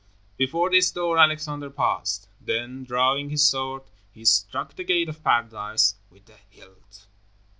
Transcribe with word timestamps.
Before 0.35 0.71
this 0.71 0.89
door 0.89 1.19
Alexander 1.19 1.69
paused. 1.69 2.27
Then, 2.43 2.83
drawing 2.85 3.29
his 3.29 3.43
sword, 3.43 3.83
he 4.11 4.25
struck 4.25 4.75
the 4.75 4.83
Gate 4.83 5.09
of 5.09 5.23
Paradise 5.23 5.93
with 6.09 6.25
the 6.25 6.37
hilt. 6.49 7.05